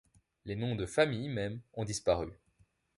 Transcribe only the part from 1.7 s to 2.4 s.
ont disparu.